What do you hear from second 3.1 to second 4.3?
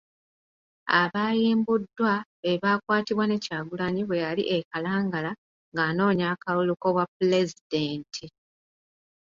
ne Kyagulanyi bwe